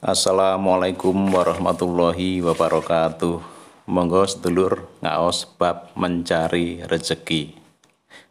[0.00, 3.36] Assalamualaikum warahmatullahi wabarakatuh.
[3.84, 7.52] Monggo sedulur ngaos bab mencari rezeki.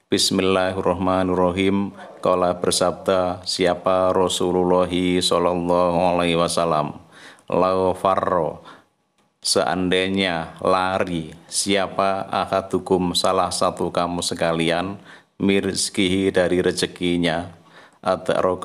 [0.09, 1.93] Bismillahirrahmanirrahim.
[2.25, 6.97] Kala bersabda siapa Rasulullah sallallahu alaihi wasallam.
[7.45, 8.65] Lau farro
[9.45, 14.97] seandainya lari siapa akadukum salah satu kamu sekalian
[15.37, 17.53] mirzkihi dari rezekinya
[18.01, 18.57] atau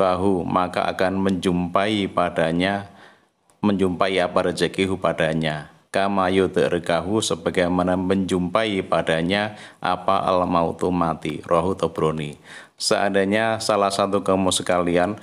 [0.48, 2.93] maka akan menjumpai padanya
[3.64, 5.72] menjumpai apa rezekihu padanya.
[5.89, 12.35] Kama yudrikahu sebagaimana menjumpai padanya apa al mautu mati rohu tobroni
[12.75, 15.14] seandainya salah satu kamu sekalian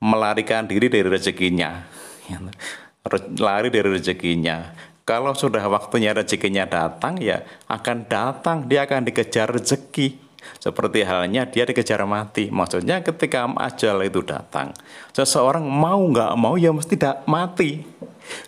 [0.00, 1.84] melarikan diri dari rezekinya
[3.46, 4.74] lari dari rezekinya.
[5.06, 10.25] Kalau sudah waktunya rezekinya datang ya akan datang dia akan dikejar rezeki
[10.58, 12.50] seperti halnya dia dikejar mati.
[12.50, 14.74] Maksudnya ketika ajal itu datang,
[15.14, 17.84] seseorang mau nggak mau ya mesti tidak mati.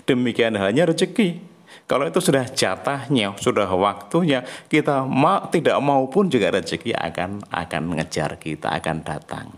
[0.09, 1.49] Demikian halnya rezeki.
[1.89, 7.83] Kalau itu sudah jatahnya, sudah waktunya, kita ma tidak mau pun juga rezeki akan akan
[7.89, 9.49] mengejar kita, akan datang.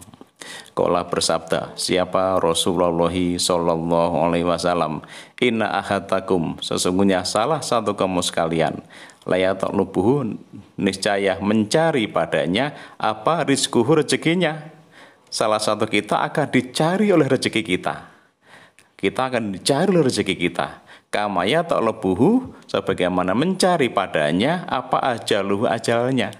[0.72, 5.04] Kola bersabda, siapa Rasulullah Sallallahu Alaihi Wasallam,
[5.42, 8.80] Inna ahatakum, sesungguhnya salah satu kamu sekalian,
[9.28, 10.36] layat lubuhu
[10.80, 14.72] niscaya mencari padanya apa rizkuhu rezekinya.
[15.30, 18.10] Salah satu kita akan dicari oleh rezeki kita.
[18.98, 20.82] Kita akan dicari oleh rezeki kita.
[21.10, 26.30] Kamaya tak lebuhu sebagaimana mencari padanya apa ajaluhu ajalnya.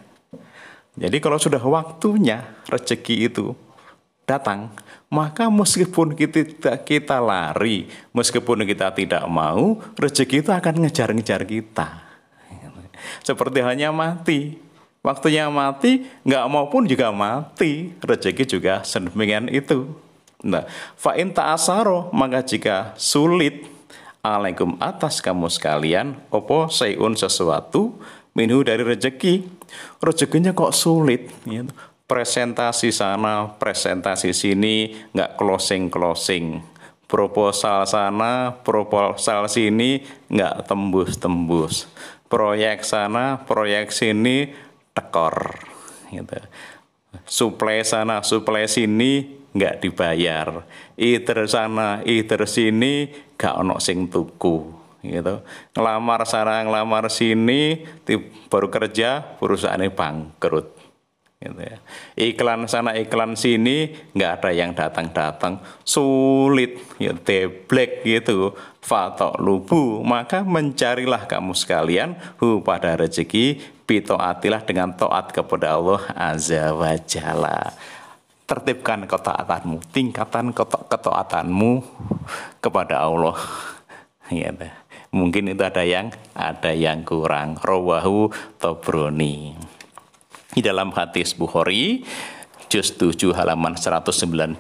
[0.98, 3.54] Jadi kalau sudah waktunya rezeki itu
[4.26, 4.74] datang,
[5.10, 12.09] maka meskipun kita, kita lari, meskipun kita tidak mau, rezeki itu akan ngejar-ngejar kita.
[13.22, 14.60] Seperti hanya mati.
[15.00, 17.96] Waktunya mati, nggak mau pun juga mati.
[18.04, 19.88] Rezeki juga sedemikian itu.
[20.44, 23.64] Nah, fa'in ta'asaro, maka jika sulit
[24.20, 27.96] alaikum atas kamu sekalian, opo sayun sesuatu,
[28.36, 29.48] minhu dari rezeki.
[30.04, 31.32] Rezekinya kok sulit.
[31.48, 31.72] Gitu.
[32.04, 36.60] Presentasi sana, presentasi sini, nggak closing-closing
[37.10, 41.90] proposal sana, proposal sini nggak tembus-tembus
[42.30, 44.54] proyek sana, proyek sini
[44.94, 45.58] tekor.
[46.08, 46.38] Gitu.
[47.26, 50.62] Suplai sana, suplai sini nggak dibayar.
[50.94, 55.42] Iter sana, iter sini gak ono sing tuku gitu.
[55.74, 57.82] Ngelamar sana, ngelamar sini,
[58.46, 60.89] baru kerja perusahaannya bangkrut
[61.40, 61.80] gitu ya.
[62.20, 65.56] Iklan sana iklan sini nggak ada yang datang-datang.
[65.80, 68.52] Sulit ya teblek gitu.
[68.84, 72.16] Fatok lubu maka mencarilah kamu sekalian.
[72.36, 77.74] Hu pada rezeki atilah dengan taat kepada Allah azza wa jalla.
[78.46, 81.82] Tertibkan ketaatanmu tingkatan ketaatanmu
[82.62, 83.34] kepada Allah.
[84.30, 84.54] Ya
[85.10, 87.58] mungkin itu ada yang ada yang kurang.
[87.58, 88.30] Rawahu
[88.62, 89.58] tobroni
[90.54, 92.02] di dalam hadis Bukhari,
[92.70, 94.58] juz 7 halaman 190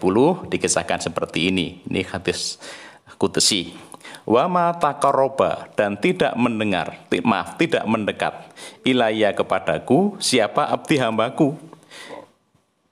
[0.50, 1.82] dikisahkan seperti ini.
[1.86, 2.58] Ini hadis
[3.18, 3.74] kutesi.
[4.26, 8.34] Wama takaroba dan tidak mendengar, maaf tidak mendekat
[8.86, 11.56] ilaya kepadaku siapa abdi hambaku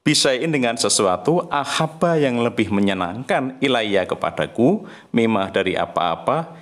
[0.08, 6.56] bisain dengan sesuatu ahaba yang lebih menyenangkan ilaya kepadaku memang dari apa-apa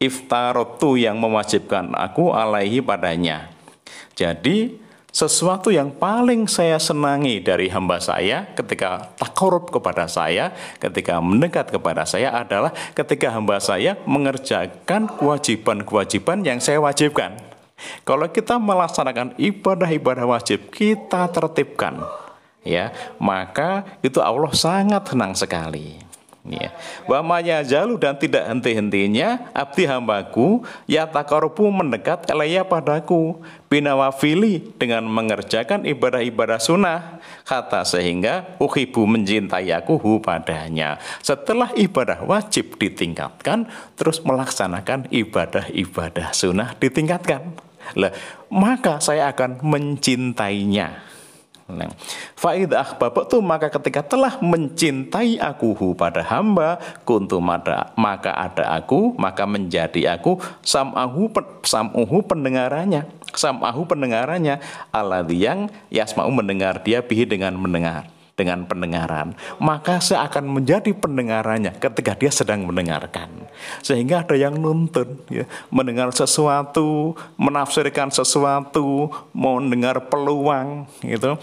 [0.00, 3.52] iftarotu yang mewajibkan aku alaihi padanya
[4.16, 11.72] jadi sesuatu yang paling saya senangi dari hamba saya ketika takorup kepada saya, ketika mendekat
[11.72, 17.40] kepada saya adalah ketika hamba saya mengerjakan kewajiban-kewajiban yang saya wajibkan.
[18.02, 22.02] Kalau kita melaksanakan ibadah-ibadah wajib, kita tertibkan,
[22.66, 22.90] ya,
[23.22, 26.07] maka itu Allah sangat senang sekali.
[26.48, 26.72] Ya.
[27.04, 27.20] Wa
[27.62, 36.60] jalu dan tidak henti-hentinya abdi hambaku ya takarubu mendekat elaya padaku binawafili dengan mengerjakan ibadah-ibadah
[36.60, 37.20] sunnah.
[37.44, 40.96] Kata sehingga uhibu mencintai aku hu padanya.
[41.20, 47.56] Setelah ibadah wajib ditingkatkan terus melaksanakan ibadah-ibadah sunnah ditingkatkan.
[47.96, 48.12] Lah
[48.52, 51.07] maka saya akan mencintainya
[51.68, 51.92] Nah,
[52.32, 59.44] Faid ahbabtu maka ketika telah mencintai aku pada hamba kuntu mada, maka ada aku maka
[59.44, 61.28] menjadi aku samahu
[61.60, 63.04] samuhu pendengarannya
[63.36, 70.46] samahu pendengarannya alladhi yang yasmau mendengar dia bihi dengan mendengar dengan pendengaran, maka saya akan
[70.46, 73.50] menjadi pendengarannya ketika dia sedang mendengarkan.
[73.82, 75.42] Sehingga ada yang nuntun, ya,
[75.74, 81.34] mendengar sesuatu, menafsirkan sesuatu, mau mendengar peluang, gitu,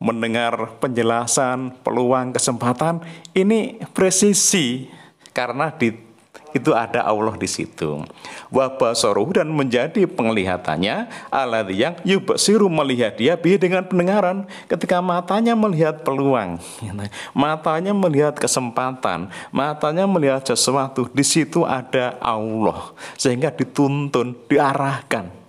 [0.00, 3.04] mendengar penjelasan, peluang, kesempatan,
[3.36, 4.88] ini presisi.
[5.32, 6.11] karena di
[6.52, 8.04] itu ada Allah di situ.
[8.52, 14.44] Wabasoruh dan menjadi penglihatannya Allah yang yubasiru melihat dia bi dengan pendengaran.
[14.68, 16.60] Ketika matanya melihat peluang,
[17.36, 25.41] matanya melihat kesempatan, matanya melihat sesuatu, di situ ada Allah sehingga dituntun, diarahkan.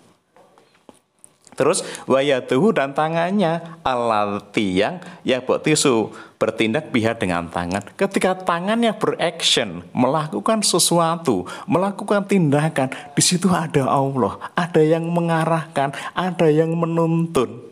[1.53, 6.09] Terus wayatuhu dan tangannya alati yang ya tisu
[6.41, 7.87] bertindak pihak dengan tangan.
[7.95, 16.47] Ketika tangannya beraction, melakukan sesuatu, melakukan tindakan, di situ ada Allah, ada yang mengarahkan, ada
[16.51, 17.63] yang menuntun.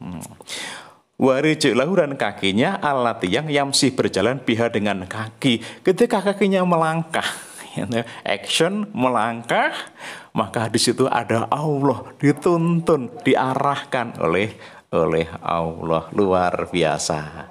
[0.00, 0.24] Hmm.
[1.22, 5.62] Warijilahu dan kakinya alati yang yamsih berjalan pihak dengan kaki.
[5.86, 7.22] Ketika kakinya melangkah,
[8.24, 9.72] action melangkah,
[10.36, 14.52] maka di situ ada Allah dituntun, diarahkan oleh
[14.92, 17.48] oleh Allah luar biasa.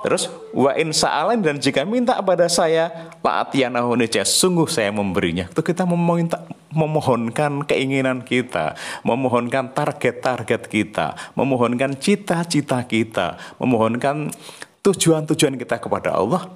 [0.00, 5.44] Terus wa in sa'alan dan jika minta pada saya la'atiyanahu niscaya sungguh saya memberinya.
[5.52, 6.40] Itu kita meminta
[6.72, 14.32] memohonkan keinginan kita, memohonkan target-target kita, memohonkan cita-cita kita, memohonkan
[14.80, 16.48] tujuan-tujuan kita kepada Allah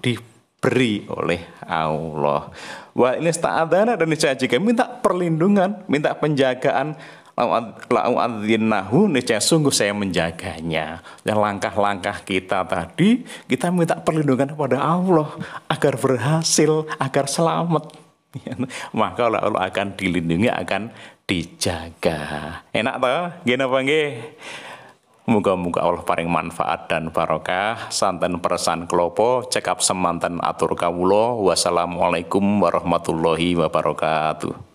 [0.64, 2.48] diberi oleh Allah.
[2.96, 6.96] Wa ini sta'adana dan niscaya jika minta perlindungan, minta penjagaan
[7.92, 11.04] la'u'adzinahu niscaya sungguh saya menjaganya.
[11.20, 15.36] Dan langkah-langkah kita tadi, kita minta perlindungan kepada Allah
[15.68, 18.00] agar berhasil, agar selamat.
[18.96, 20.88] Maka Allah akan dilindungi, akan
[21.28, 22.18] dijaga.
[22.72, 23.22] Enak toh?
[23.44, 23.78] Gini apa?
[25.24, 27.88] Moga-moga Allah paling manfaat dan barokah.
[27.88, 31.40] Santan persan kelopo, cekap semantan atur kawulo.
[31.48, 34.73] Wassalamualaikum warahmatullahi wabarakatuh.